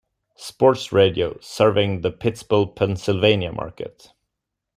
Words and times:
Sports 0.37 0.91
Radio 0.91 1.37
serving 1.41 2.01
the 2.01 2.09
Pittsburgh, 2.09 2.75
Pennsylvania 2.75 3.51
market. 3.51 4.11